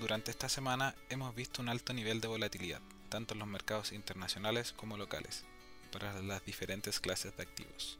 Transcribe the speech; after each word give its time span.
Durante 0.00 0.30
esta 0.30 0.48
semana 0.48 0.94
hemos 1.08 1.34
visto 1.34 1.60
un 1.60 1.68
alto 1.68 1.92
nivel 1.92 2.20
de 2.20 2.28
volatilidad, 2.28 2.80
tanto 3.08 3.34
en 3.34 3.40
los 3.40 3.48
mercados 3.48 3.90
internacionales 3.90 4.72
como 4.72 4.96
locales, 4.96 5.44
para 5.90 6.22
las 6.22 6.44
diferentes 6.44 7.00
clases 7.00 7.36
de 7.36 7.42
activos. 7.42 7.98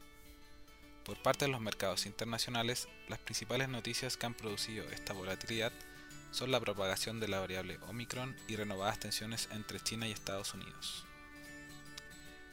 Por 1.03 1.21
parte 1.21 1.43
de 1.43 1.51
los 1.51 1.59
mercados 1.59 2.05
internacionales, 2.05 2.87
las 3.09 3.19
principales 3.19 3.67
noticias 3.67 4.15
que 4.15 4.25
han 4.25 4.33
producido 4.33 4.85
esta 4.91 5.11
volatilidad 5.11 5.73
son 6.31 6.51
la 6.51 6.61
propagación 6.61 7.19
de 7.19 7.27
la 7.27 7.41
variable 7.41 7.77
Omicron 7.89 8.33
y 8.47 8.55
renovadas 8.55 8.99
tensiones 8.99 9.49
entre 9.51 9.81
China 9.81 10.07
y 10.07 10.13
Estados 10.13 10.53
Unidos. 10.53 11.03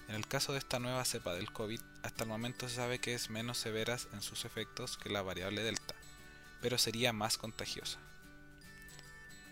En 0.08 0.16
el 0.16 0.26
caso 0.26 0.54
de 0.54 0.58
esta 0.58 0.80
nueva 0.80 1.04
cepa 1.04 1.34
del 1.34 1.52
COVID, 1.52 1.80
hasta 2.02 2.24
el 2.24 2.30
momento 2.30 2.68
se 2.68 2.76
sabe 2.76 2.98
que 2.98 3.14
es 3.14 3.30
menos 3.30 3.58
severa 3.58 3.96
en 4.12 4.22
sus 4.22 4.44
efectos 4.44 4.96
que 4.96 5.08
la 5.08 5.22
variable 5.22 5.62
Delta, 5.62 5.94
pero 6.60 6.78
sería 6.78 7.12
más 7.12 7.38
contagiosa. 7.38 8.00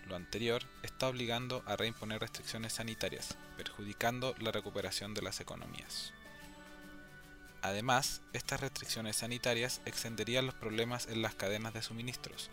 Lo 0.08 0.16
anterior 0.16 0.62
está 0.82 1.08
obligando 1.08 1.62
a 1.66 1.76
reimponer 1.76 2.20
restricciones 2.20 2.74
sanitarias, 2.74 3.36
perjudicando 3.56 4.34
la 4.38 4.52
recuperación 4.52 5.14
de 5.14 5.22
las 5.22 5.40
economías. 5.40 6.12
Además, 7.62 8.20
estas 8.34 8.60
restricciones 8.60 9.16
sanitarias 9.16 9.80
extenderían 9.86 10.45
los 10.45 10.54
problemas 10.54 11.06
en 11.06 11.22
las 11.22 11.34
cadenas 11.34 11.72
de 11.72 11.80
suministros, 11.80 12.50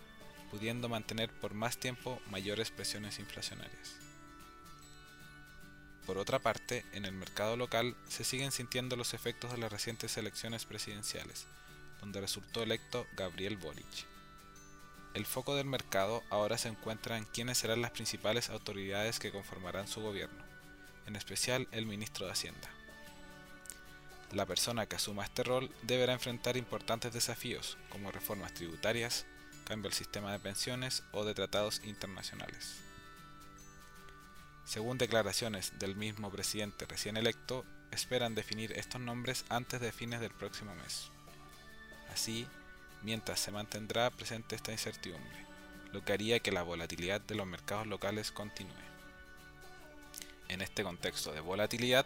pudiendo 0.49 0.87
mantener 0.87 1.29
por 1.29 1.53
más 1.53 1.77
tiempo 1.77 2.21
mayores 2.29 2.71
presiones 2.71 3.19
inflacionarias. 3.19 3.95
Por 6.05 6.17
otra 6.17 6.39
parte, 6.39 6.85
en 6.93 7.05
el 7.05 7.11
mercado 7.11 7.57
local 7.57 7.95
se 8.07 8.23
siguen 8.23 8.51
sintiendo 8.51 8.95
los 8.95 9.13
efectos 9.13 9.51
de 9.51 9.57
las 9.57 9.71
recientes 9.71 10.15
elecciones 10.15 10.65
presidenciales, 10.65 11.45
donde 11.99 12.21
resultó 12.21 12.63
electo 12.63 13.05
Gabriel 13.17 13.57
Boric. 13.57 14.10
El 15.13 15.25
foco 15.25 15.55
del 15.55 15.65
mercado 15.65 16.23
ahora 16.29 16.57
se 16.57 16.69
encuentra 16.69 17.17
en 17.17 17.25
quiénes 17.25 17.57
serán 17.57 17.81
las 17.81 17.91
principales 17.91 18.49
autoridades 18.49 19.19
que 19.19 19.31
conformarán 19.31 19.87
su 19.87 20.01
gobierno, 20.01 20.41
en 21.05 21.17
especial 21.17 21.67
el 21.71 21.85
ministro 21.85 22.25
de 22.25 22.31
Hacienda. 22.31 22.69
La 24.31 24.45
persona 24.45 24.85
que 24.85 24.95
asuma 24.95 25.25
este 25.25 25.43
rol 25.43 25.69
deberá 25.81 26.13
enfrentar 26.13 26.55
importantes 26.55 27.11
desafíos, 27.11 27.77
como 27.89 28.11
reformas 28.11 28.53
tributarias, 28.53 29.25
cambio 29.65 29.89
al 29.89 29.93
sistema 29.93 30.31
de 30.31 30.39
pensiones 30.39 31.03
o 31.11 31.25
de 31.25 31.33
tratados 31.33 31.81
internacionales. 31.83 32.77
Según 34.63 34.97
declaraciones 34.97 35.73
del 35.79 35.97
mismo 35.97 36.31
presidente 36.31 36.85
recién 36.85 37.17
electo, 37.17 37.65
esperan 37.91 38.35
definir 38.35 38.71
estos 38.79 39.01
nombres 39.01 39.43
antes 39.49 39.81
de 39.81 39.91
fines 39.91 40.21
del 40.21 40.31
próximo 40.31 40.73
mes. 40.75 41.09
Así, 42.13 42.47
mientras 43.03 43.39
se 43.39 43.51
mantendrá 43.51 44.09
presente 44.09 44.55
esta 44.55 44.71
incertidumbre, 44.71 45.45
lo 45.91 46.03
que 46.03 46.13
haría 46.13 46.39
que 46.39 46.51
la 46.51 46.63
volatilidad 46.63 47.21
de 47.21 47.35
los 47.35 47.47
mercados 47.47 47.87
locales 47.87 48.31
continúe. 48.31 48.71
En 50.47 50.61
este 50.61 50.83
contexto 50.83 51.31
de 51.31 51.39
volatilidad, 51.39 52.05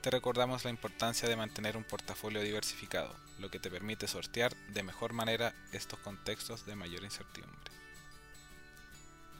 te 0.00 0.10
recordamos 0.10 0.64
la 0.64 0.70
importancia 0.70 1.28
de 1.28 1.36
mantener 1.36 1.76
un 1.76 1.84
portafolio 1.84 2.42
diversificado, 2.42 3.14
lo 3.38 3.50
que 3.50 3.60
te 3.60 3.70
permite 3.70 4.08
sortear 4.08 4.56
de 4.68 4.82
mejor 4.82 5.12
manera 5.12 5.54
estos 5.72 5.98
contextos 6.00 6.66
de 6.66 6.74
mayor 6.74 7.04
incertidumbre. 7.04 7.70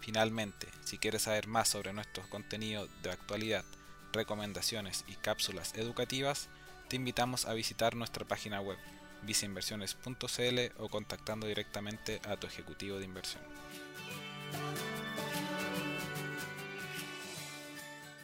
Finalmente, 0.01 0.69
si 0.85 0.99
quieres 0.99 1.23
saber 1.23 1.47
más 1.47 1.69
sobre 1.69 1.93
nuestro 1.93 2.29
contenido 2.29 2.89
de 3.03 3.11
actualidad, 3.11 3.65
recomendaciones 4.13 5.05
y 5.09 5.15
cápsulas 5.15 5.75
educativas, 5.75 6.49
te 6.89 6.97
invitamos 6.97 7.47
a 7.47 7.55
visitar 7.55 7.95
nuestra 7.95 8.25
página 8.25 8.61
web 8.61 8.79
viceinversiones.cl 9.23 10.59
o 10.79 10.89
contactando 10.89 11.47
directamente 11.47 12.21
a 12.25 12.37
tu 12.37 12.47
ejecutivo 12.47 12.99
de 12.99 13.05
inversión. 13.05 13.43